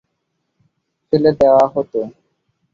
[1.13, 1.99] ফেলে দেয়া হতো।